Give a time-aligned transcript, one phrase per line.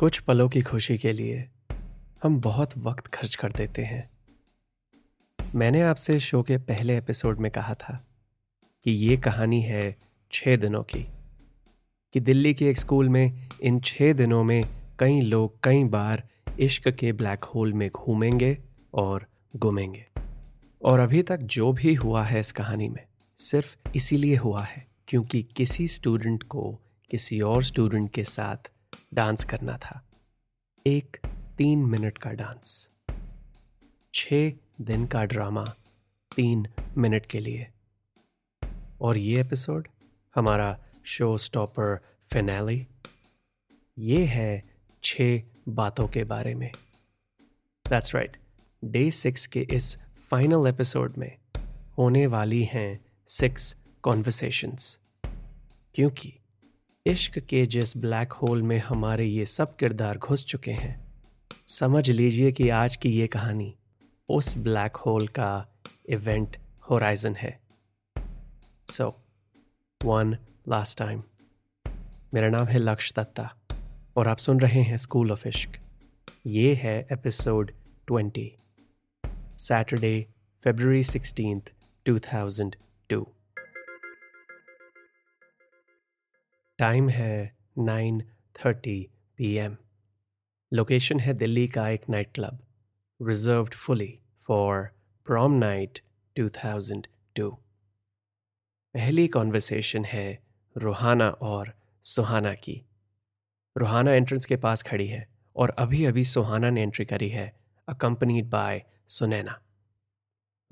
[0.00, 1.48] कुछ पलों की खुशी के लिए
[2.22, 4.10] हम बहुत वक्त खर्च कर देते हैं।
[5.54, 8.06] मैंने आपसे शो के पहले एपिसोड में कहा था
[8.84, 9.96] कि ये कहानी है
[10.32, 11.06] छः दिनों की,
[12.12, 14.64] कि दिल्ली के एक स्कूल में इन छः दिनों में
[14.98, 16.28] कई लोग कई बार
[16.60, 18.58] इश्क के ब्लैक होल में घूमेंगे
[18.94, 19.26] और
[19.56, 20.06] घूमेंगे।
[20.84, 23.06] और अभी तक जो भी हुआ है इस कहानी में
[23.38, 26.78] सिर्फ़ इसीलिए हुआ है क्योंकि किसी स्टूडेंट को
[27.10, 28.72] किसी और स्टूडेंट के साथ
[29.14, 30.08] डांस करना था।
[30.86, 31.16] एक
[31.58, 32.90] तीन मिनट का डांस।
[34.14, 34.28] छ
[34.80, 35.64] दिन का ड्रामा
[36.36, 37.70] तीन मिनट के लिए।
[39.00, 39.88] और ये एपिसोड,
[40.34, 42.86] हमारा शो स्टॉपर फिनैली,
[43.98, 44.62] ये है
[45.04, 45.16] छ
[45.68, 46.72] बातों के बारे में।
[47.88, 48.36] दैट्स राइट
[48.84, 51.38] डे सिक्स के इस फाइनल एपिसोड में
[51.98, 55.00] होने वाली हैं सिक्स कॉन्वर्सेशंस
[55.94, 56.39] क्योंकि
[57.06, 61.22] इश्क के जिस ब्लैक होल में हमारे ये सब किरदार घुस चुके हैं,
[61.66, 63.74] समझ लीजिए कि आज की ये कहानी
[64.28, 65.66] उस ब्लैक होल का
[66.08, 66.56] इवेंट
[66.90, 67.60] होराइजन है।
[68.88, 69.08] सो
[70.04, 70.36] वन
[70.68, 71.22] लास्ट टाइम
[72.34, 73.50] मेरा नाम है लक्ष दत्ता
[74.16, 75.80] और आप सुन रहे हैं स्कूल ऑफ़ इश्क
[76.46, 77.72] ये है episode
[78.06, 78.50] twenty
[79.58, 80.26] Saturday
[80.64, 81.62] February sixteen
[82.06, 82.76] two thousand
[83.10, 83.26] two
[86.80, 88.22] time है nine
[88.56, 89.76] thirty P M.
[90.72, 92.58] Location है दिल्ली का एक night club
[93.28, 94.88] reserved fully for
[95.24, 95.98] prom night
[96.36, 97.50] 2002
[98.94, 100.42] पहली कॉन्वर्सेशन है
[100.76, 101.72] रोहाना और
[102.04, 102.80] सुहाना की।
[103.76, 107.52] रोहाना एंट्रेंस के पास खड़ी है और अभी अभी सुहाना ने एंट्री करी है
[107.88, 109.60] अकम्पनीड बाय सुनैना।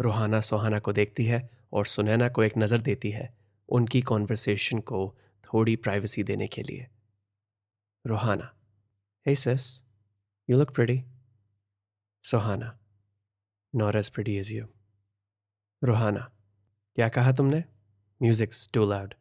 [0.00, 3.34] रोहाना सुहाना को देखती है और सुनैना को एक नज़र देती है,
[3.68, 5.14] उनकी कॉन्वर्सेशन को
[5.48, 6.86] थोड़ी प्राइवेसी देने के लिए।
[8.04, 8.52] Rohana
[9.26, 9.66] hey sis
[10.48, 11.02] you look pretty
[12.24, 12.78] Sohana
[13.74, 14.66] not as pretty as you
[15.82, 16.20] Rohana,
[16.96, 17.62] क्या कहा तुमने?
[18.20, 19.14] म्यूजिक्स टू लाउड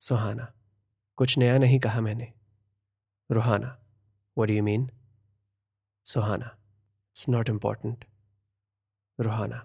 [0.00, 0.52] सोहाना,
[1.18, 2.32] कुछ नया नहीं कहा मैंने।
[3.30, 3.70] Rohana
[4.36, 4.88] what you mean
[6.04, 8.04] Sohana it's not important
[9.18, 9.58] Rohana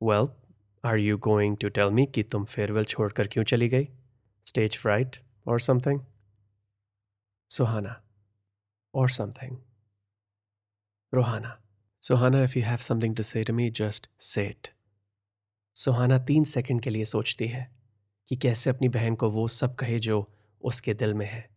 [0.00, 0.28] well
[0.84, 3.88] are you going to tell me कि तुम फेयरवेल छोड़कर क्यों चली गई?
[4.44, 6.02] Stage fright or something?
[7.50, 7.96] Suhana,
[8.92, 9.58] or something.
[11.14, 11.56] Rohana,
[12.02, 14.70] Suhana, if you have something to say to me, just say it.
[15.76, 17.70] सुहाना तीन second के लिए सोचती है
[18.28, 20.32] कि कैसे अपनी बहन को वो सब कहे जो
[20.62, 21.50] उसके दिल में है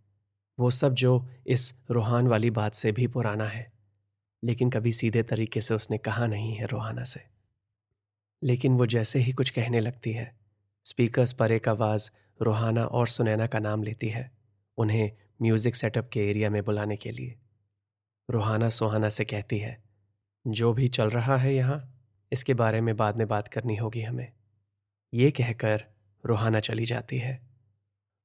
[0.60, 3.74] वो सब जो इस रूहान वाली बात से भी पुराना है
[4.44, 7.22] लेकिन कभी सीधे तरीके से उसने कहा नहीं है रोहाना से
[8.44, 10.45] लेकिन वो जैसे ही कुछ कहने लगती है
[10.86, 14.32] स्पीकर्स पर एक आवाज़ रोहाना और सुनैना का नाम लेती है,
[14.78, 17.40] उन्हें म्यूज़िक सेटअप के एरिया में बुलाने के लिए।
[18.30, 19.84] रोहाना सुहाना से कहती है,
[20.48, 24.32] जो भी चल रहा है यहाँ, इसके बारे में बाद में बात करनी होगी हमें।
[25.14, 25.86] ये कहकर
[26.26, 27.42] रोहाना चली जाती है।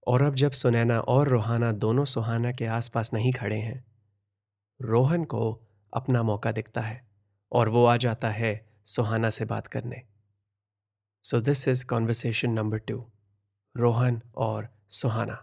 [0.06, 3.84] और अब जब सुनैना और रोहाना दोनों सुहाना के आसपास नहीं खड़े हैं,
[4.82, 5.62] रोहन को
[5.94, 7.08] अपना मौका दिखता है
[7.52, 10.02] और वो आ जाता है सुहाना से बात करने।
[11.24, 13.04] So this is conversation number two
[13.74, 15.34] Rohan और सुहाना।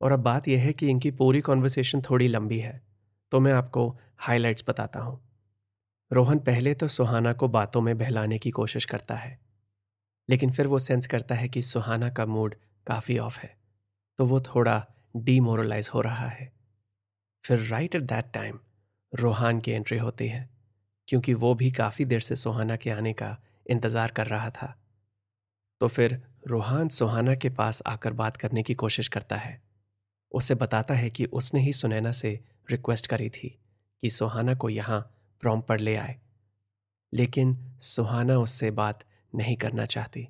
[0.00, 2.80] और अब बात यह है कि इनकी पूरी कॉन्वर्सेशन थोड़ी लंबी है
[3.32, 3.88] तो मैं आपको
[4.18, 5.20] हाइलाइट्स बताता हूँ।
[6.10, 9.38] रोहन पहले तो सुहाना को बातों में बहलाने की कोशिश करता है,
[10.28, 12.54] लेकिन फिर वो सेंस करता है कि सुहाना का मूड
[12.86, 13.54] काफ़ी ऑफ़ है
[14.18, 14.84] तो वो थोड़ा
[15.16, 16.52] डीमोरलाइज हो रहा है।
[17.44, 18.58] फिर right at that time
[19.12, 20.48] Rohan की एंट्री होती है,
[21.08, 23.36] क्योंकि वो भी काफ़ी देर से सुहाना के आने का
[23.70, 24.74] इंतज़ार कर रहा था।
[25.80, 29.60] तो फिर रूहान सुहाना के पास आकर बात करने की कोशिश करता है।
[30.32, 32.38] उसे बताता है कि उसने ही सुनैना से
[32.70, 33.48] रिक्वेस्ट करी थी
[34.02, 35.00] कि सुहाना को यहाँ
[35.42, 36.18] प्रॉम पर ले आए।
[37.12, 40.26] लेकिन सुहाना उससे बात नहीं करना चाहती।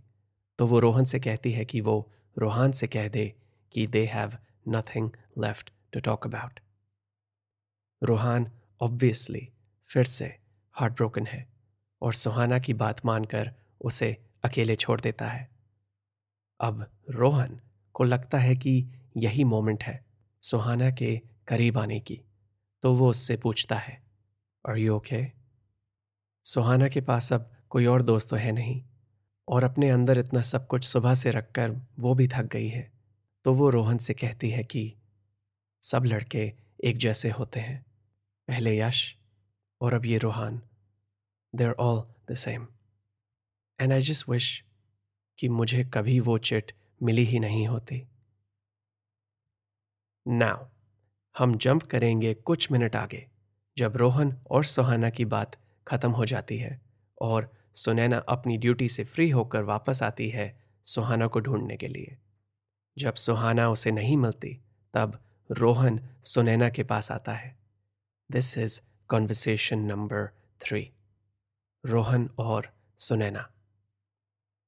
[0.58, 3.26] तो वो रोहन से कहती है कि वो रोहान से कह दे
[3.74, 4.36] कि they have
[4.68, 6.60] nothing left to talk about
[8.02, 8.50] Rohan
[8.80, 9.48] obviously
[9.90, 10.24] फिर से
[10.74, 11.46] हार्ट ब्रोकन है।
[12.02, 15.48] और सुहाना की बात मानकर उसे अकेले छोड़ देता है।
[16.60, 17.60] अब रोहन
[17.94, 18.72] को लगता है कि
[19.16, 20.04] यही मोमेंट है
[20.42, 21.16] सुहाना के
[21.48, 22.20] करीब आने की
[22.84, 24.00] तो वो उससे पूछता है
[24.64, 25.24] और यू ओके
[26.44, 28.82] सुहाना के पास अब कोई और दोस्त तो है नहीं,
[29.48, 32.90] और अपने अंदर इतना सब कुछ सुबह से रखकर वो भी थक गई है
[33.44, 34.92] तो वो रोहन से कहती है कि
[35.82, 36.52] सब लड़के
[36.84, 37.84] एक जैसे होते हैं,
[38.48, 39.16] पहले यश
[39.80, 40.60] और अब ये Rohan.
[41.54, 42.66] They're all the same
[43.80, 44.64] and I just wish
[45.38, 48.06] कि मुझे कभी वो चिट मिली ही नहीं होती।
[50.28, 50.66] नाउ
[51.38, 53.26] हम जंप करेंगे कुछ मिनट आगे,
[53.76, 55.56] जब रोहन और सुहाना की बात
[55.88, 56.80] खत्म हो जाती है
[57.20, 60.46] और सुनैना अपनी ड्यूटी से फ्री होकर वापस आती है
[60.86, 62.16] सुहाना को ढूँढने के लिए।
[62.98, 64.54] जब सुहाना उसे नहीं मिलती,
[64.94, 65.18] तब
[65.50, 67.58] रोहन सुनैना के पास आता है।
[68.30, 70.28] This is conversation number
[70.60, 70.90] three
[71.84, 72.68] Rohan और
[73.00, 73.42] सुनैना।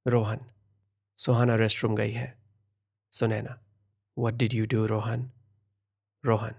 [0.05, 0.39] रोहन,
[1.17, 2.27] सुहाना रेस्टरूम गई है।
[3.11, 3.59] Sunaina
[4.17, 5.31] what did you do Rohan?
[6.23, 6.55] Rohan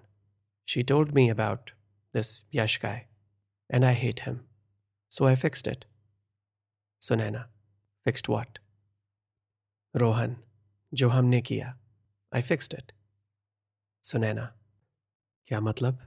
[0.68, 1.70] she told me about
[2.14, 3.06] this Yash guy
[3.70, 4.38] and I hate him
[5.10, 5.84] so I fixed it
[7.02, 7.42] Sunaina
[8.04, 8.58] fixed what
[9.94, 10.36] Rohan,
[10.94, 11.78] जो हमने किया
[12.32, 12.92] आई fixed it
[14.04, 14.46] Sunaina,
[15.46, 15.98] क्या मतलब?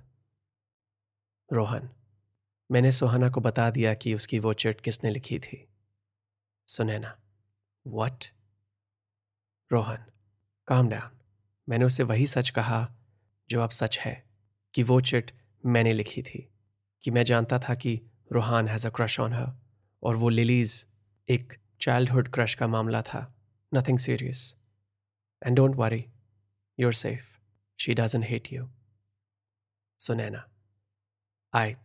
[1.50, 1.90] रोहन
[2.70, 5.68] मैंने सुहाना को बता दिया कि उसकी वो चिट किसने लिखी थी।
[6.68, 7.16] Sunaina
[7.86, 8.26] what
[9.72, 10.06] Rohan
[10.68, 11.18] calm down
[11.68, 12.88] मैंने उसे वही सच कहा
[13.50, 14.24] जो अब सच है
[14.74, 15.32] कि वो चिट
[15.66, 16.50] मैंने लिखी थी,
[17.04, 18.00] कि मैं जानता था कि
[18.32, 19.52] Rohan has a crush on her
[20.04, 20.86] और वो लिलीज
[21.30, 23.22] एक चाइल्डहुड क्रश का मामला था।
[23.72, 24.56] Nothing serious
[25.42, 26.06] and don't worry
[26.80, 27.36] you're safe
[27.80, 28.70] she doesn't hate you
[30.00, 30.48] Sunaina
[31.54, 31.76] I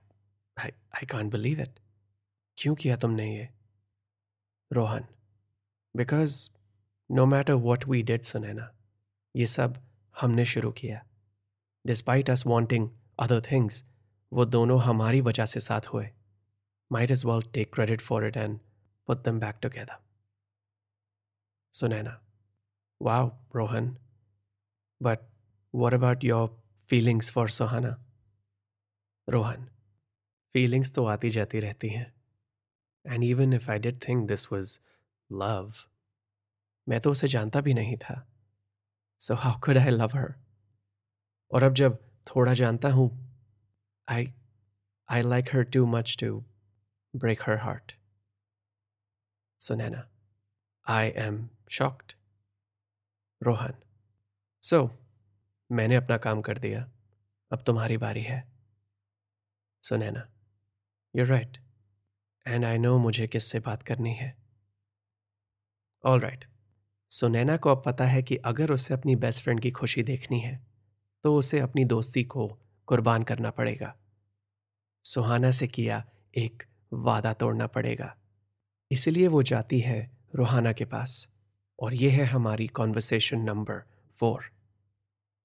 [0.95, 1.79] I I can't believe it
[2.59, 3.49] क्यों किया तुमने ये?
[4.73, 5.07] Rohan
[5.97, 6.51] because
[7.11, 8.71] no matter what we did Sunaina,
[9.37, 9.83] ये सब
[10.21, 11.05] हमने शुरू किया।
[11.87, 13.85] Despite us wanting other things
[14.33, 16.11] वो दोनों हमारी वजह से साथ हुए।
[16.93, 18.61] Might as well take credit for it and
[19.07, 19.99] put them back together
[21.73, 22.21] Sunaina
[23.03, 23.97] wow Rohan
[25.03, 25.19] but
[25.75, 26.47] what about your
[26.91, 27.95] feelings for Sohana?
[29.29, 29.72] Rohan
[30.55, 32.13] feelings तो आती जाती रहती हैं।
[33.05, 34.79] And even if I did think this was
[35.31, 35.73] love
[36.87, 38.27] मैं तो उसे जानता भी नहीं था।
[39.21, 40.35] So how could I love her
[41.51, 43.09] और अब जब थोड़ा जानता हूँ
[44.09, 44.33] I
[45.09, 46.45] I like her too much to
[47.15, 47.93] break her heart
[49.61, 50.09] Sunaina
[50.87, 52.13] I am shocked
[53.43, 53.75] Rohan
[54.63, 54.89] so
[55.71, 56.81] मैंने अपना काम कर दिया।
[57.51, 58.43] अब तुम्हारी बारी है।
[59.83, 60.27] Sunaina
[61.15, 61.57] you right
[62.47, 64.37] and I know मुझे किससे बात करनी है।
[66.05, 66.45] ऑल राइट
[67.11, 70.55] सुनैना को अब पता है कि अगर उसे अपनी बेस्ट फ्रेंड की खुशी देखनी है
[71.25, 72.47] तो उसे अपनी दोस्ती को
[72.89, 73.95] कुर्बान करना पड़ेगा।
[75.05, 76.05] सुहाना से किया
[76.35, 76.63] एक
[76.93, 78.17] वादा तोड़ना पड़ेगा।
[78.91, 81.29] इसलिए वो जाती है रोहाना के पास।
[81.79, 83.83] और ये है हमारी कॉन्वर्सेशन नंबर
[84.21, 84.45] फोर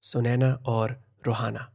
[0.03, 1.71] सुनैना और रोहाना।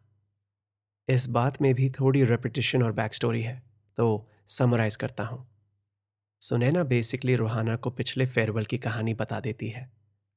[1.08, 5.46] इस बात में भी थोड़ी रेपिटेशन और बैक स्टोरी है। तो समराइज करता हूँ।
[6.42, 9.90] सुनैना बेसिकली रोहाना को पिछले फेयरवेल की कहानी बता देती है,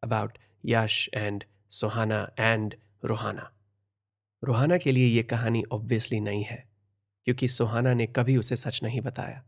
[0.03, 2.75] about Yash and Suhana and
[3.05, 3.51] Rohana.
[4.43, 6.63] Rohana के लिए ये कहानी ऑब्वियसली नहीं है,
[7.27, 9.43] क्योंकि सुहाना ने कभी उसे सच नहीं बताया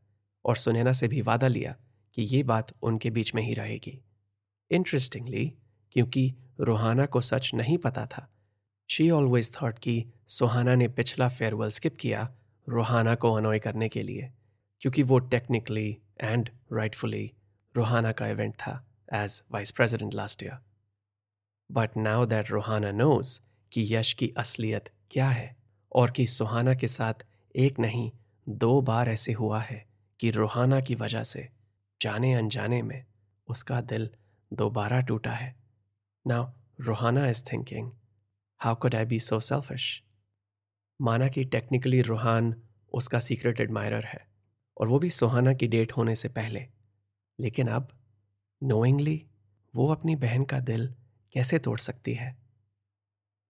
[0.45, 1.75] और सुनैना से भी वादा लिया
[2.18, 4.00] कि ये बात उनके बीच में ही रहेगी।
[4.71, 5.45] इंटरेस्टिंगली,
[5.92, 8.27] क्योंकि रोहाना को सच नहीं पता था,
[8.89, 12.24] शी ऑलवेज थॉट कि सुहाना ने पिछला फेयरवेल स्किप किया
[12.69, 14.31] रोहाना को अनोय करने के लिए,
[14.81, 17.31] क्योंकि वो टेक्निकली एंड राइटफुली
[17.75, 20.57] रोहाना का इवेंट था as vice president last year
[21.71, 23.39] but now that Rohana knows
[23.71, 25.56] कि यश की असलियत क्या है
[25.92, 27.25] और कि सुहाना के साथ
[27.56, 28.11] एक नहीं,
[28.49, 29.85] दो बार ऐसे हुआ है
[30.19, 31.47] कि रोहाना की वजह से
[32.01, 33.06] जाने अनजाने में
[33.47, 34.09] उसका दिल
[34.53, 35.56] दोबारा टूटा है।
[36.27, 37.92] Now Rohana is thinking
[38.61, 40.03] how could I be so selfish
[41.01, 42.56] माना कि टेक्निकली रूहान
[42.94, 44.27] उसका सीक्रेट एडमायरर है,
[44.77, 46.68] और वो भी सुहाना की डेट होने से पहले।
[47.39, 47.87] लेकिन अब
[48.63, 49.25] नोइंगली
[49.75, 50.94] वो अपनी बहन का दिल
[51.33, 52.37] कैसे तोड़ सकती है?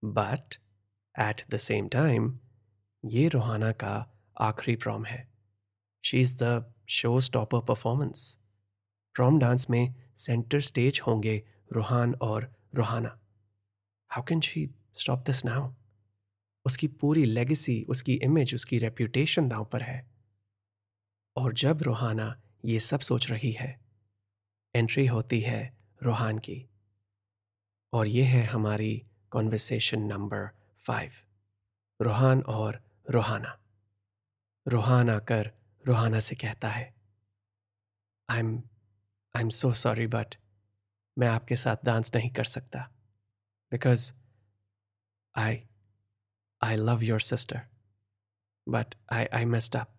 [0.04, 0.54] But
[1.20, 2.38] at the same time
[3.04, 5.28] ये रोहाना का आखिरी प्रॉम है।
[6.04, 8.38] She is the show stopper performance
[9.14, 13.18] prom dance में सेंटर स्टेज होंगे रूहान और Rohana.
[14.10, 15.72] How can she stop this now
[16.68, 19.98] उसकी पूरी लेगेसी उसकी इमेज उसकी रेप्यूटेशन दांव पर है।
[21.36, 22.28] और जब रोहाना
[22.64, 23.68] ये सब सोच रही है
[24.74, 25.60] एंट्री होती है
[26.02, 26.58] रोहान की।
[27.92, 28.92] और ये है हमारी
[29.30, 30.48] कॉन्वर्सेशन नंबर
[30.78, 31.12] फाइव
[32.00, 33.58] रोहान और रोहाना।
[34.66, 35.50] रोहान आकर
[35.86, 36.94] रोहाना से कहता है
[38.28, 38.56] I am
[39.34, 40.34] I am so sorry but
[41.18, 42.88] मैं आपके साथ डांस नहीं कर सकता
[43.72, 44.12] because
[45.34, 45.56] I,
[46.62, 47.68] I love your sister.
[48.66, 49.94] But I, I messed up.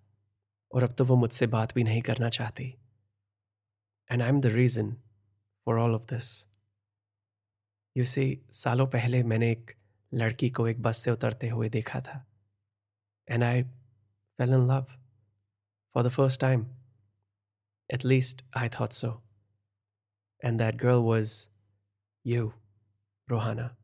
[0.71, 2.63] और अब तो वो मुझसे बात भी नहीं करना चाहती।
[4.09, 4.91] And I am the reason
[5.65, 6.27] for all of this
[7.95, 9.71] you see सालों पहले मैंने एक
[10.11, 12.25] लड़की को एक बस से उतरते हुए देखा था।
[13.27, 14.85] And I fell in love
[15.95, 16.67] for the first time
[17.89, 19.11] at least I thought so
[20.45, 21.33] and that girl was
[22.25, 22.51] you
[23.27, 23.75] Rohana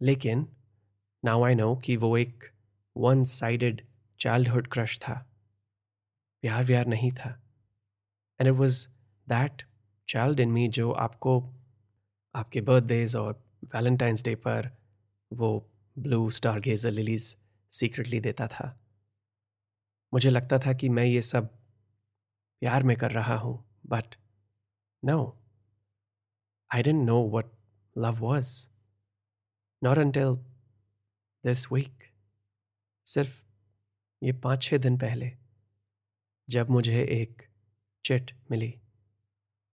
[0.00, 0.46] लेकिन
[1.24, 2.44] नाउ आई नो कि वो एक
[2.96, 3.86] वन साइडेड
[4.20, 5.14] चाइल्डहुड क्रश था।
[6.42, 7.30] प्यार व्यार नहीं था।
[8.40, 8.88] And it was
[9.28, 9.62] that
[10.08, 11.54] child in me जो आपको,
[12.34, 14.70] आपके बर्थडेज और वैलेंटाइंस डे पर
[15.32, 17.36] वो ब्लू स्टार गेजर लिलीज
[17.72, 18.80] सीक्रेटली देता था।
[20.14, 21.48] मुझे लगता था कि मैं ये सब
[22.60, 24.14] प्यार में कर रहा हूँ but
[25.04, 25.38] no
[26.74, 27.46] I don't know what
[27.98, 28.68] love was
[29.82, 30.53] not until
[31.44, 32.04] this week
[33.06, 33.44] सिर्फ़
[34.22, 35.38] ये पाँच छः दिन पहले
[36.48, 37.42] जब मुझे एक
[38.04, 38.80] चिट मिली,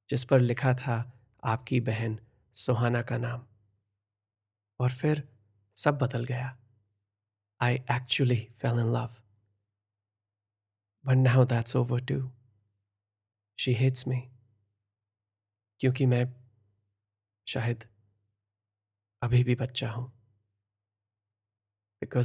[0.09, 2.19] जिस पर लिखा था आपकी बहन
[2.55, 3.47] सुहाना का नाम।
[4.79, 5.29] और फिर
[5.75, 6.57] सब बदल गया।
[7.61, 9.15] I actually fell in love
[11.05, 12.31] but now that's over too
[13.59, 14.21] she hates me
[15.79, 16.33] क्योंकि मैं
[17.47, 17.83] शायद
[19.21, 20.20] अभी भी बच्चा हूँ।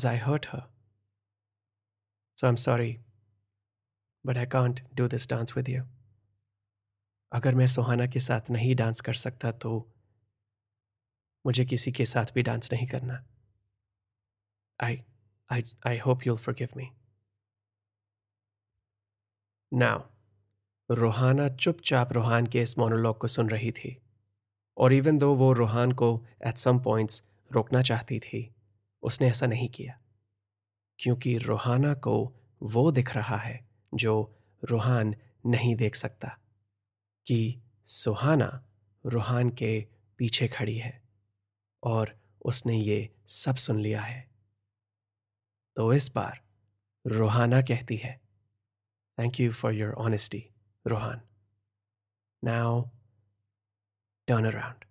[0.07, 0.63] I hurt her
[2.37, 3.01] so I am sorry
[4.27, 5.85] but I can't do this dance with you
[7.33, 9.93] अगर मैं सुहाना के साथ नहीं डांस कर सकता तो
[11.47, 13.27] मुझे किसी के साथ भी डांस नहीं करना।
[14.83, 15.05] I
[15.53, 16.91] I I hope you'll forgive me
[19.73, 20.03] now
[20.91, 24.03] Rohana चुपचाप रोहान के इस मोनोलॉग को सुन रही थी,
[24.77, 28.56] और इवन दो वो रोहान को एट सम पॉइंट्स रोकना चाहती थी
[29.07, 30.01] उसने ऐसा नहीं किया।
[30.99, 32.15] क्योंकि रोहाना को
[32.63, 34.15] वो दिख रहा है जो
[34.65, 35.15] रूहान
[35.47, 36.29] नहीं देख सकता
[37.27, 38.65] कि सुहाना
[39.07, 39.87] रूहान के
[40.19, 41.03] पीछे खड़ी है
[41.83, 44.31] और उसने ये सब सुन लिया है।
[45.77, 46.45] तो इस बार
[47.07, 48.21] रोहाना कहती है
[49.19, 50.51] thank you for your honesty
[50.87, 51.21] Ruhaan.
[52.45, 52.83] Now
[54.29, 54.85] turn around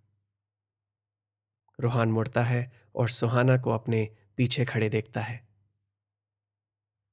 [1.79, 5.47] Ruhaan मुड़ता है और सुहाना को अपने पीछे खड़े देखता है।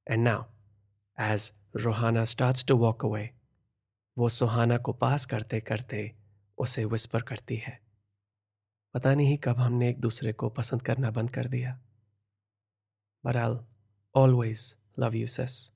[0.07, 0.45] And now
[1.19, 3.31] as Rohana starts to walk away
[4.17, 6.11] वो सुहाना को पास करते करते
[6.59, 7.81] उसे विस्पर करती है।
[8.95, 11.81] पता नहीं कब हमने एक दूसरे को पसंद करना बंद कर दिया।
[13.25, 13.59] But I
[14.15, 15.73] always love you sis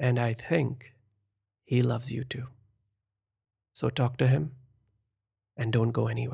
[0.00, 0.84] and I think
[1.70, 2.46] he loves you too
[3.74, 4.50] so talk to him
[5.58, 6.26] and don't go any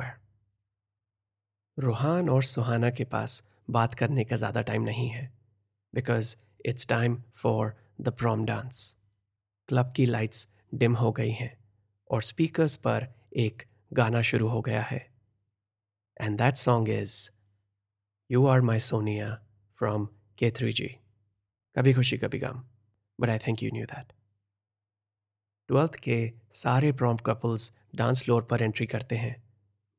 [1.78, 5.33] Ruhaan और सुहाना के पास बात करने का ज़्यादा टाइम नहीं है
[5.95, 8.97] because it's time for the prom dance
[9.69, 11.57] club की lights dim हो गई हैं
[12.11, 13.62] और स्पीकर्स पर एक
[13.93, 15.12] गाना शुरू हो गया है।
[16.21, 17.31] And that song is
[18.31, 19.35] you are my Sonia
[19.78, 20.97] from K three G
[21.76, 22.62] Kabhi Khushi, Kabhi Gham
[23.21, 24.12] but I think you knew that
[25.69, 29.43] twelfth के सारे प्रॉम कपल्स डांस फ्लोर पर एंट्री करते हैं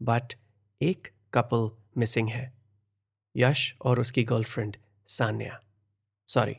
[0.02, 0.34] बट
[0.82, 2.54] एक कपल मिसिंग है
[3.38, 4.78] यश और उसकी girlfriend
[5.08, 5.60] Sanya
[6.28, 6.56] sorry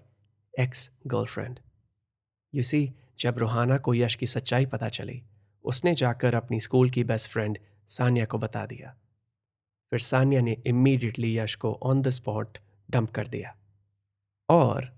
[0.59, 1.61] ex girlfriend
[2.55, 5.23] you see जब रोहाना को यश की सच्चाई पता चली,
[5.65, 8.97] उसने जाकर अपनी स्कूल की बेस्ट फ्रेंड सान्या को बता दिया।
[9.91, 12.59] फिर सान्या ने इमीडिएटली यश को ऑन द स्पॉट
[12.91, 13.57] डंप कर दिया।
[14.49, 14.97] और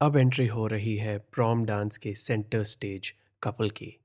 [0.00, 3.96] अब एंट्री हो रही है प्रॉम डांस के सेंटर स्टेज कपल की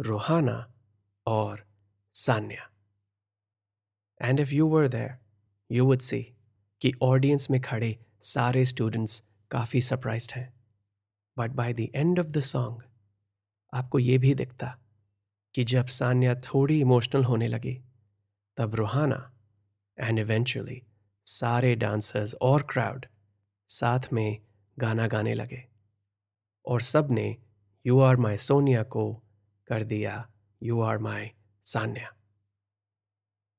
[0.00, 0.72] रोहाना
[1.26, 1.66] और
[2.14, 2.71] Sanya
[4.22, 5.18] and if you were there
[5.70, 6.22] you would see
[6.80, 10.54] कि ऑडियंस में खड़े सारे स्टूडेंट्स काफ़ी सरप्राइज़ हैं।
[11.38, 12.82] But by the end of the song
[13.74, 14.78] आपको ये भी दिखता
[15.54, 17.80] कि जब सान्या थोड़ी इमोशनल होने लगी,
[18.56, 19.32] तब रूहाना
[19.98, 20.82] एंड इवेंचुअली
[21.26, 23.06] सारे डांसर्स और क्राउड
[23.68, 24.38] साथ में
[24.78, 25.64] गाना गाने लगे।
[26.66, 27.36] और सबने
[27.86, 29.22] यू आर माई सोनिया को
[29.66, 30.30] कर दिया
[30.62, 31.30] you are my
[31.64, 32.12] Sanya.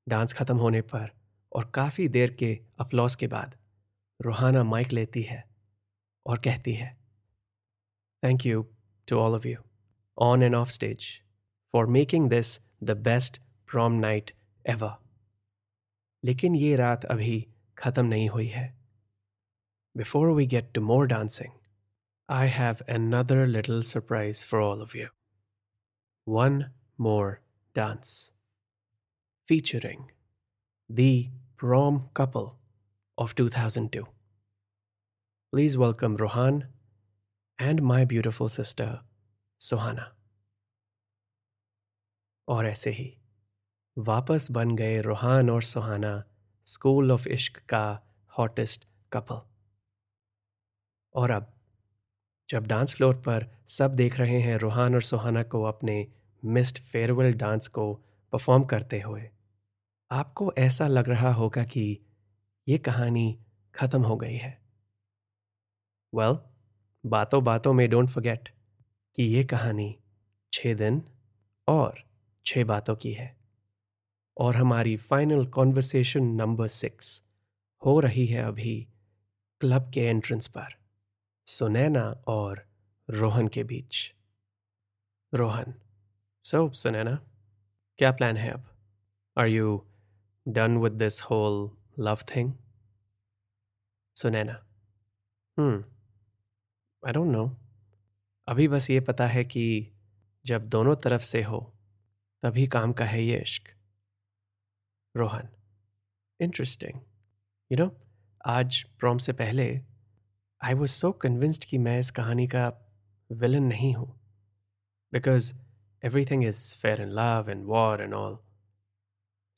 [0.08, 1.10] Dance खत्म होने पर
[1.52, 3.56] और काफ़ी देर के अफलॉस के बाद
[4.22, 5.44] रूहाना माइक लेती है
[6.26, 6.98] और कहती है
[8.24, 8.62] thank you
[9.08, 9.56] to all of you
[10.18, 11.22] on and off stage
[11.72, 14.30] for making this the best prom night
[14.66, 14.96] ever
[16.24, 18.78] लेकिन ये रात अभी ख़त्म नहीं हुई है।
[19.96, 21.52] Before we get to more dancing
[22.28, 25.08] I have another little surprise for all of you.
[26.24, 27.42] One more
[27.76, 28.33] dance.
[29.48, 30.10] Featuring
[30.90, 32.58] the prom couple
[33.18, 34.06] of 2002.
[35.52, 36.68] Please welcome Rohan
[37.58, 39.00] and my beautiful sister,
[39.60, 40.06] Sohana.
[42.48, 43.06] और ऐसे ही
[43.96, 46.12] वापस बन गए रूहान और सुहाना
[46.66, 47.84] school of इश्क का
[48.32, 49.40] hottest couple
[51.14, 51.52] और अब
[52.48, 55.96] जब डांस फ्लोर पर सब देख रहे हैं रूहान और सुहाना को अपने
[56.42, 57.92] मिस्ड फेयरवेल डांस को
[58.32, 59.30] परफॉर्म करते हुए
[60.14, 62.00] आपको ऐसा लग रहा होगा कि
[62.68, 63.38] ये कहानी
[63.74, 64.62] ख़त्म हो गई है।
[66.14, 66.42] वेल well,
[67.06, 68.48] बातों बातों में डोंट फॉरगेट
[69.16, 69.98] कि ये कहानी
[70.52, 71.02] छः दिन
[71.68, 72.04] और
[72.46, 73.36] छः बातों की है।
[74.38, 77.24] और हमारी फाइनल कॉन्वर्सेशन नंबर सिक्स
[77.84, 78.88] हो रही है अभी
[79.60, 80.76] क्लब के एंट्रेंस पर।
[81.46, 82.68] सुनैना और
[83.10, 84.14] रोहन के बीच।
[85.34, 85.74] रोहन
[86.44, 87.20] सो सुनैना
[87.98, 88.70] क्या प्लान है अब?
[89.38, 89.86] Are you
[90.46, 92.52] done with this whole love thing
[94.16, 94.52] Sunaina
[95.58, 95.84] hmm
[97.02, 97.44] I don't know
[98.48, 99.64] अभी बस ये पता है कि
[100.44, 101.60] जब दोनों तरफ़ से हो,
[102.42, 103.68] तभी काम का है ये इश्क।
[105.14, 105.48] रोहन
[106.40, 107.00] इंटरेस्टिंग
[107.70, 107.90] यू नो
[108.40, 109.68] आज प्रॉम से पहले
[110.60, 112.68] आई वॉज़ सो कन्विंस्ड कि मैं इस कहानी का
[113.30, 114.08] विलन नहीं हूँ।
[115.12, 115.52] Because
[116.26, 118.38] everything is fair in love and war and all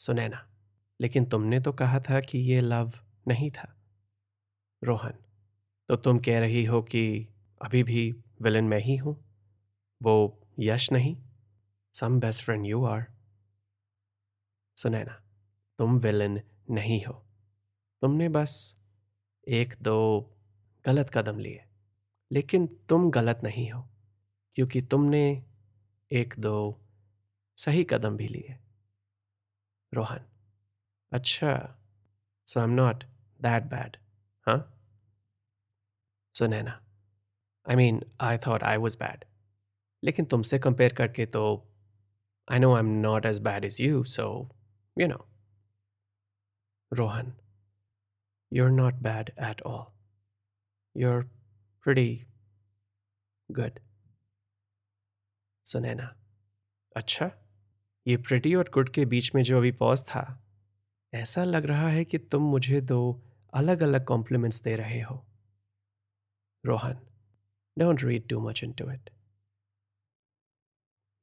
[0.00, 0.46] Sunaina
[1.00, 2.92] लेकिन तुमने तो कहा था कि ये लव
[3.28, 3.72] नहीं था,
[4.82, 5.14] रोहन।
[5.88, 7.04] तो तुम कह रही हो कि
[7.60, 8.10] अभी भी
[8.42, 9.16] विलन मैं ही हूँ,
[10.00, 11.16] वो यश नहीं
[11.94, 13.06] some best friend you are
[14.76, 15.12] Sunaina,
[15.78, 17.12] तुम विलन नहीं हो।
[18.02, 18.54] तुमने बस
[19.46, 19.98] एक दो
[20.84, 21.62] गलत कदम लिए,
[22.30, 23.82] लेकिन तुम गलत नहीं हो,
[24.56, 25.22] क्योंकि तुमने
[26.10, 26.56] एक दो
[27.58, 28.56] सही कदम भी लिए।
[29.92, 30.24] रोहन
[31.12, 31.52] अच्छा
[32.48, 33.04] so I am not
[33.40, 33.96] that bad
[34.46, 34.58] हाँ
[36.34, 36.80] Sunaina
[37.66, 39.24] I mean I thought I was bad
[40.02, 41.46] लेकिन तुमसे कंपेयर करके तो
[42.48, 44.28] I know I am not as bad is you so
[44.96, 45.26] you know
[46.92, 47.32] Rohan
[48.52, 49.92] you're not bad at all.
[50.94, 51.26] You're
[51.86, 52.26] pretty
[53.48, 53.80] good.
[55.66, 56.04] Sunaina
[56.96, 57.30] अच्छा
[58.06, 60.22] ये pretty और good के बीच में जो अभी पॉज था
[61.16, 63.22] ऐसा लग रहा है कि तुम मुझे दो
[63.54, 65.26] अलग अलग कॉम्प्लीमेंट्स दे रहे हो।
[66.66, 67.00] Rohan
[67.78, 69.10] don't read too much into it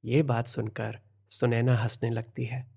[0.06, 2.72] ये बात सुनकर सुनैना हंसने लगती है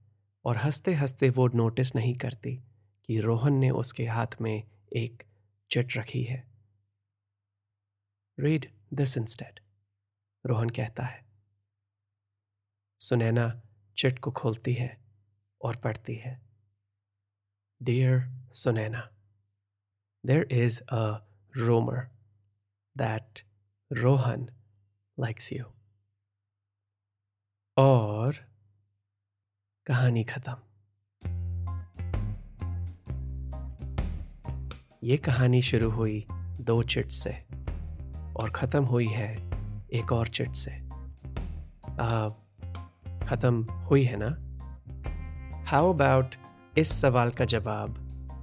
[0.45, 2.63] और हँसते हँसते वो नोटिस नहीं करती
[3.05, 4.63] कि रोहन ने उसके हाथ में
[4.97, 5.23] एक
[5.71, 6.49] चिट रखी है।
[8.41, 9.61] रीड दिस इंस्टेड
[10.47, 11.27] रोहन कहता है।
[13.01, 13.63] सुनैना
[13.99, 14.99] चिट को खोलती है
[15.63, 16.46] और पढ़ती है।
[17.87, 18.21] Dear
[18.55, 19.01] Sunaina
[20.25, 21.05] there is a
[21.55, 21.99] rumour
[22.97, 23.43] that
[23.91, 24.49] Rohan
[25.19, 25.65] likes you
[27.77, 28.37] और
[29.87, 30.57] कहानी खत्म।
[35.03, 36.25] ये कहानी शुरू हुई
[36.61, 37.33] दो चिट से
[38.37, 39.31] और ख़त्म हुई है
[39.91, 40.71] एक और चिट से।
[43.27, 44.31] ख़त्म हुई है ना?
[45.67, 46.35] हाउ अबाउट
[46.79, 47.97] इस सवाल का जवाब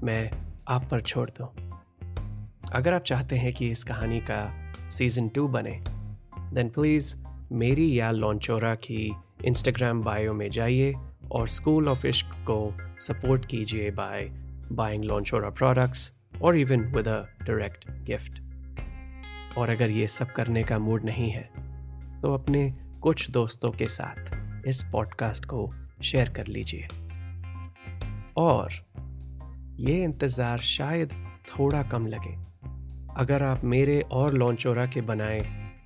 [0.03, 0.31] मैं
[0.67, 1.79] आप पर छोड़ दूँ।
[2.73, 5.83] अगर आप चाहते हैं कि इस कहानी का सीज़न टू बने
[6.53, 7.15] देन प्लीज़
[7.51, 9.15] मेरी या लॉन्चोरा की
[9.45, 10.93] इंस्टाग्राम बायो में जाइए
[11.31, 14.21] और स्कूल ऑफ़ इश्क को सपोर्ट कीजिए बाय
[14.71, 18.41] बाइंग लॉन्चोरा प्रोडक्ट्स और even with a direct gift
[19.57, 21.49] और अगर ये सब करने का मूड नहीं है
[22.21, 24.15] तो अपने कुछ दोस्तों के साथ
[24.67, 26.87] इस पॉडकास्ट को शेयर कर लीजिए।
[28.37, 28.73] और
[29.79, 31.13] ये इंतज़ार शायद
[31.47, 32.35] थोड़ा कम लगे।
[33.15, 35.39] अगर आप मेरे और लॉन्चोरा के बनाए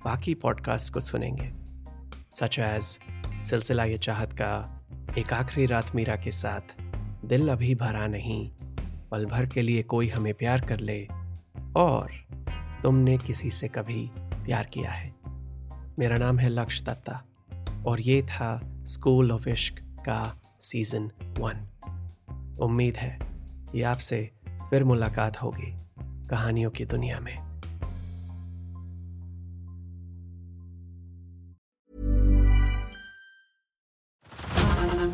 [0.04, 1.50] बाकी पॉडकास्ट को सुनेंगे
[2.36, 2.98] सच एज
[3.44, 4.52] सिलसिला ये चाहत का
[5.18, 6.76] एक आखिरी रात मीरा के साथ
[7.24, 8.50] दिल अभी भरा नहीं,
[9.10, 11.06] पल भर के लिए कोई हमें प्यार कर ले,
[11.76, 12.10] और
[12.82, 15.14] तुमने किसी से कभी प्यार किया है।
[15.98, 17.22] मेरा नाम है लक्ष्य दत्ता,
[17.86, 20.20] और ये था स्कूल ऑफ़ इश्क का
[20.62, 21.67] सीज़न वन
[22.67, 23.17] उम्मीद है
[23.71, 24.19] कि आपसे
[24.69, 25.73] फिर मुलाकात होगी
[26.29, 27.37] कहानियों की दुनिया में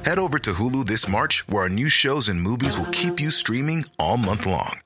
[0.10, 3.29] Head over to Hulu this March, where our new shows and movies will keep you
[3.29, 4.79] streaming all month long.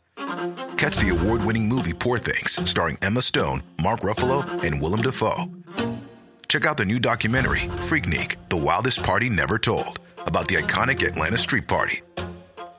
[0.75, 5.45] Catch the award winning movie Poor Things, starring Emma Stone, Mark Ruffalo, and Willem Dafoe.
[6.49, 11.37] Check out the new documentary, Freaknik The Wildest Party Never Told, about the iconic Atlanta
[11.37, 12.01] Street Party.